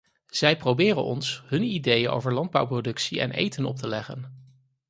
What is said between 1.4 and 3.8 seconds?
hun ideeën over landbouwproductie en eten op